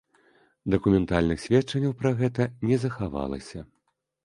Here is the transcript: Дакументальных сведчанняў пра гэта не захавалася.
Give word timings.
Дакументальных 0.73 1.43
сведчанняў 1.43 1.93
пра 2.01 2.13
гэта 2.23 2.49
не 2.71 2.83
захавалася. 2.87 3.59